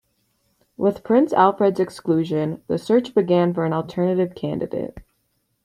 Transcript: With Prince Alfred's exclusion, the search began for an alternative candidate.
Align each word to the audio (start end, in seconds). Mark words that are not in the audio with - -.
With 0.77 1.03
Prince 1.03 1.31
Alfred's 1.31 1.79
exclusion, 1.79 2.63
the 2.65 2.79
search 2.79 3.13
began 3.13 3.53
for 3.53 3.65
an 3.67 3.73
alternative 3.73 4.33
candidate. 4.33 4.97